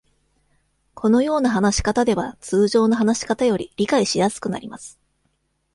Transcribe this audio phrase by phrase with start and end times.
[0.95, 4.99] このような話し方では、通常の話し方より理解しやすくなります。